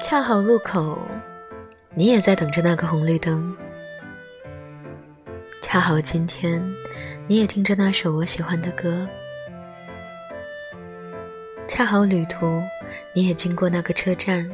[0.00, 0.98] 恰好路口，
[1.94, 3.54] 你也在等着那个红绿灯。
[5.60, 6.60] 恰好今天，
[7.26, 9.06] 你也听着那首我喜欢的歌。
[11.68, 12.62] 恰好旅途，
[13.14, 14.50] 你也经过那个车站。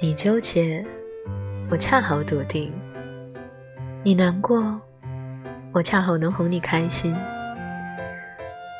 [0.00, 0.84] 你纠结，
[1.70, 2.72] 我恰好笃定；
[4.02, 4.78] 你难过，
[5.72, 7.14] 我恰好能哄你开心；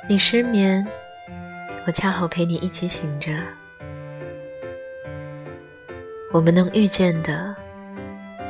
[0.09, 0.85] 你失眠，
[1.87, 3.31] 我恰好陪你一起醒着。
[6.31, 7.57] 我们能遇见的，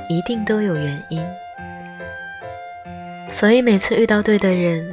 [0.08, 1.24] 一定都有原因，
[3.30, 4.92] 所以每次遇到对的人，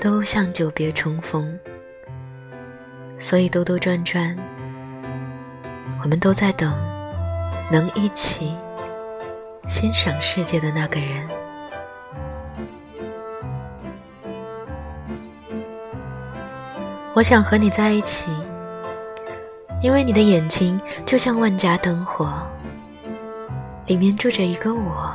[0.00, 1.58] 都像久别重逢。
[3.18, 4.36] 所以兜兜转转，
[6.00, 6.72] 我们都在等
[7.68, 8.56] 能一起
[9.66, 11.28] 欣赏世界的那个人。
[17.12, 18.30] 我想和你在一起。
[19.80, 22.28] 因为你的眼睛就像万家灯火，
[23.86, 25.14] 里面住着一个我。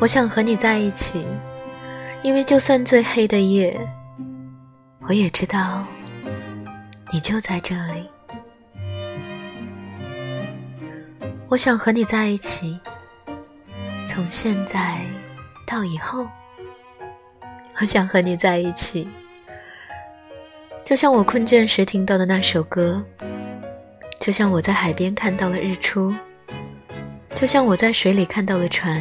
[0.00, 1.26] 我想和你在一起，
[2.22, 3.78] 因为就算最黑的夜，
[5.02, 5.84] 我也知道
[7.12, 8.08] 你就在这里。
[11.48, 12.80] 我想和你在一起，
[14.08, 15.00] 从现在
[15.66, 16.26] 到以后。
[17.80, 19.08] 我想和你在一起。
[20.90, 23.00] 就像我困倦时听到的那首歌，
[24.18, 26.12] 就像我在海边看到了日出，
[27.32, 29.00] 就像我在水里看到了船，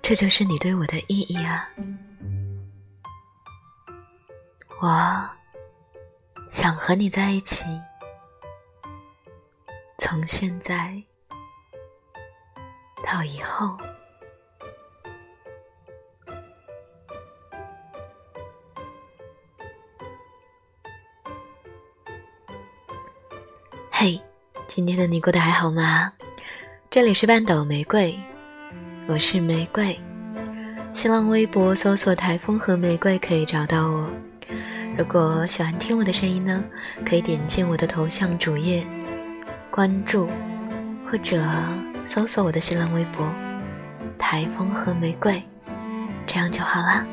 [0.00, 1.68] 这就是你对我的意义啊！
[4.80, 5.28] 我
[6.52, 7.64] 想和你在一起，
[9.98, 11.02] 从现在
[13.04, 13.76] 到以后。
[24.00, 24.22] 嘿，
[24.68, 26.12] 今天的你过得还好吗？
[26.88, 28.16] 这里是半岛玫瑰，
[29.08, 29.98] 我是玫瑰。
[30.92, 34.08] 新浪微博搜索“台风和玫瑰”可以找到我。
[34.96, 36.62] 如果喜欢听我的声音呢，
[37.04, 38.86] 可以点进我的头像主页
[39.68, 40.30] 关注，
[41.10, 41.44] 或者
[42.06, 43.28] 搜索我的新浪微博
[44.16, 45.42] “台风和玫瑰”，
[46.24, 47.04] 这样就好啦。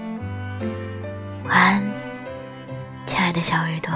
[1.45, 1.83] 晚安，
[3.07, 3.91] 亲爱的小耳朵。